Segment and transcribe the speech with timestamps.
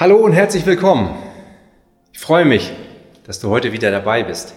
[0.00, 1.12] Hallo und herzlich willkommen.
[2.12, 2.72] Ich freue mich,
[3.26, 4.54] dass du heute wieder dabei bist.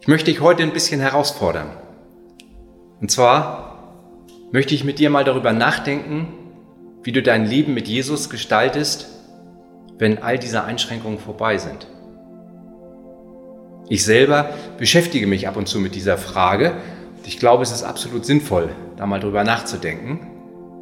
[0.00, 1.68] Ich möchte dich heute ein bisschen herausfordern.
[2.98, 3.92] Und zwar
[4.50, 6.28] möchte ich mit dir mal darüber nachdenken,
[7.02, 9.06] wie du dein Leben mit Jesus gestaltest,
[9.98, 11.86] wenn all diese Einschränkungen vorbei sind.
[13.90, 16.72] Ich selber beschäftige mich ab und zu mit dieser Frage
[17.18, 20.26] und ich glaube, es ist absolut sinnvoll, da mal drüber nachzudenken.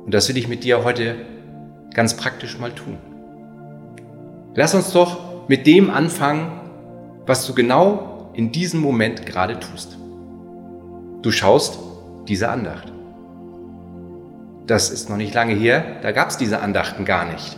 [0.05, 1.17] Und das will ich mit dir heute
[1.93, 3.10] ganz praktisch mal tun.
[4.55, 6.51] Lass uns doch mit dem anfangen,
[7.25, 9.97] was du genau in diesem Moment gerade tust.
[11.23, 11.79] Du schaust
[12.27, 12.93] diese Andacht.
[14.67, 17.57] Das ist noch nicht lange her, da gab es diese Andachten gar nicht.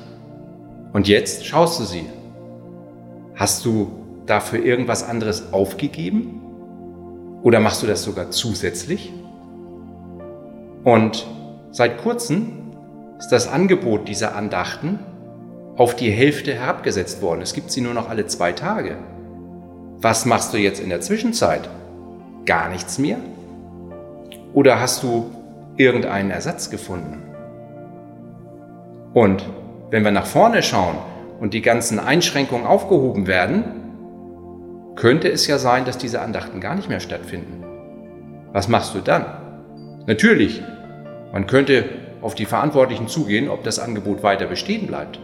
[0.92, 2.04] Und jetzt schaust du sie.
[3.34, 3.90] Hast du
[4.26, 6.42] dafür irgendwas anderes aufgegeben?
[7.42, 9.12] Oder machst du das sogar zusätzlich?
[10.84, 11.26] Und
[11.70, 12.52] seit kurzem
[13.18, 14.98] ist das Angebot dieser Andachten
[15.76, 17.40] auf die Hälfte herabgesetzt worden.
[17.40, 18.96] Es gibt sie nur noch alle zwei Tage.
[19.98, 21.68] Was machst du jetzt in der Zwischenzeit?
[22.44, 23.18] Gar nichts mehr?
[24.52, 25.30] Oder hast du
[25.76, 27.22] irgendeinen Ersatz gefunden?
[29.14, 29.44] Und
[29.90, 30.96] wenn wir nach vorne schauen
[31.40, 33.64] und die ganzen Einschränkungen aufgehoben werden,
[34.96, 37.64] könnte es ja sein, dass diese Andachten gar nicht mehr stattfinden.
[38.52, 39.24] Was machst du dann?
[40.06, 40.62] Natürlich,
[41.32, 41.84] man könnte
[42.20, 45.18] auf die Verantwortlichen zugehen, ob das Angebot weiter bestehen bleibt.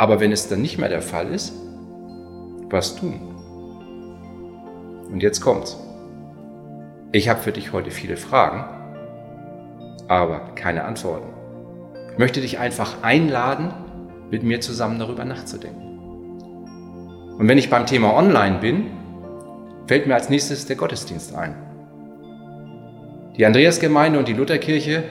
[0.00, 1.52] Aber wenn es dann nicht mehr der Fall ist,
[2.70, 3.20] was tun?
[5.12, 5.76] Und jetzt kommt's.
[7.12, 8.64] Ich habe für dich heute viele Fragen,
[10.08, 11.28] aber keine Antworten.
[12.12, 13.74] Ich möchte dich einfach einladen,
[14.30, 15.82] mit mir zusammen darüber nachzudenken.
[17.36, 18.86] Und wenn ich beim Thema Online bin,
[19.86, 21.54] fällt mir als nächstes der Gottesdienst ein.
[23.36, 25.02] Die Andreasgemeinde und die Lutherkirche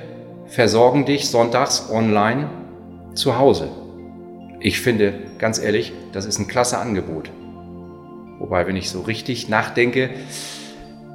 [0.48, 2.50] versorgen dich sonntags online
[3.14, 3.70] zu Hause.
[4.62, 7.32] Ich finde, ganz ehrlich, das ist ein klasse Angebot.
[8.40, 10.10] Wobei, wenn ich so richtig nachdenke,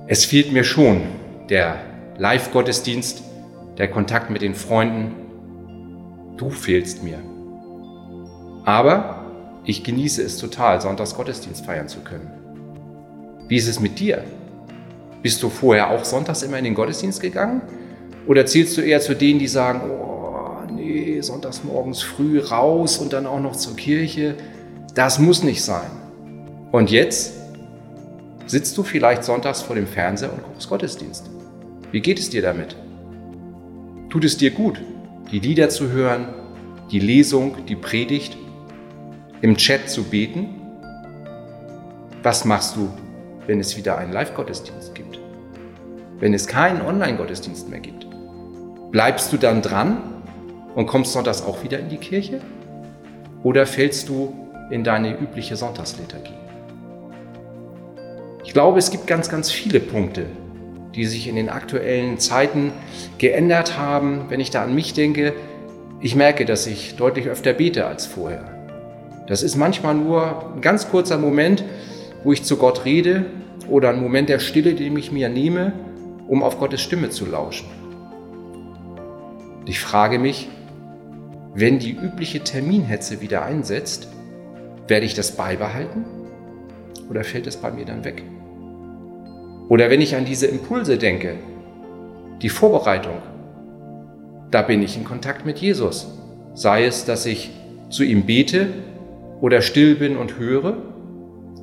[0.07, 1.03] es fehlt mir schon
[1.51, 1.81] der
[2.19, 3.23] Live-Gottesdienst,
[3.77, 5.15] der Kontakt mit den Freunden.
[6.37, 7.19] Du fehlst mir.
[8.65, 9.25] Aber
[9.65, 12.31] ich genieße es total, Sonntags Gottesdienst feiern zu können.
[13.49, 14.25] Wie ist es mit dir?
[15.23, 17.63] Bist du vorher auch sonntags immer in den Gottesdienst gegangen?
[18.27, 20.14] Oder zählst du eher zu denen, die sagen, oh,
[20.71, 24.37] nee, sonntags morgens früh raus und dann auch noch zur Kirche.
[24.95, 25.91] Das muss nicht sein.
[26.73, 27.35] Und jetzt
[28.47, 31.31] sitzt du vielleicht sonntags vor dem Fernseher und guckst Gottesdienst.
[31.91, 32.77] Wie geht es dir damit?
[34.11, 34.81] Tut es dir gut,
[35.31, 36.29] die Lieder zu hören,
[36.91, 38.37] die Lesung, die Predigt,
[39.41, 40.61] im Chat zu beten?
[42.23, 42.89] Was machst du,
[43.47, 45.19] wenn es wieder einen Live-Gottesdienst gibt?
[46.21, 48.07] Wenn es keinen Online-Gottesdienst mehr gibt?
[48.91, 50.14] Bleibst du dann dran
[50.75, 52.41] und kommst sonntags auch wieder in die Kirche?
[53.43, 54.35] Oder fällst du
[54.71, 56.33] in deine übliche Sonntagsliturgie?
[58.45, 60.27] Ich glaube, es gibt ganz, ganz viele Punkte,
[60.95, 62.73] die sich in den aktuellen Zeiten
[63.19, 64.27] geändert haben.
[64.29, 65.33] Wenn ich da an mich denke,
[66.01, 68.45] ich merke, dass ich deutlich öfter bete als vorher.
[69.27, 71.65] Das ist manchmal nur ein ganz kurzer Moment,
[72.23, 73.27] wo ich zu Gott rede
[73.69, 75.73] oder ein Moment der Stille, den ich mir nehme,
[76.29, 77.67] um auf Gottes Stimme zu lauschen.
[79.67, 80.49] Ich frage mich,
[81.55, 84.09] wenn die übliche Terminhetze wieder einsetzt,
[84.89, 86.05] werde ich das beibehalten
[87.09, 88.23] oder fällt es bei mir dann weg?
[89.69, 91.37] Oder wenn ich an diese Impulse denke,
[92.43, 93.19] die Vorbereitung,
[94.51, 96.07] da bin ich in Kontakt mit Jesus.
[96.55, 97.51] Sei es, dass ich
[97.89, 98.69] zu ihm bete
[99.41, 100.77] oder still bin und höre,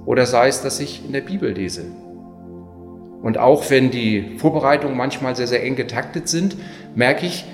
[0.06, 1.86] oder sei es, dass ich in der Bibel lese.
[3.22, 6.56] Und auch wenn die Vorbereitungen manchmal sehr, sehr eng getaktet sind,
[6.96, 7.46] merke ich,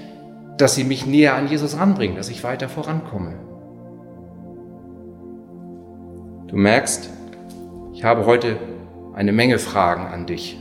[0.58, 3.36] dass sie mich näher an Jesus ranbringen, dass ich weiter vorankomme.
[6.48, 7.10] Du merkst,
[7.94, 8.58] ich habe heute
[9.14, 10.58] eine Menge Fragen an dich.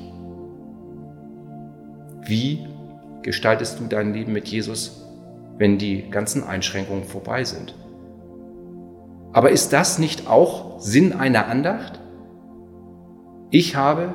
[2.23, 2.67] Wie
[3.23, 5.07] gestaltest du dein Leben mit Jesus,
[5.59, 7.75] wenn die ganzen Einschränkungen vorbei sind?
[9.33, 12.01] Aber ist das nicht auch Sinn einer Andacht?
[13.51, 14.15] Ich habe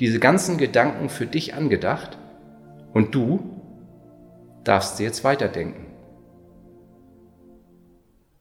[0.00, 2.18] diese ganzen Gedanken für dich angedacht
[2.92, 3.51] und du
[4.64, 5.91] darfst du jetzt weiterdenken.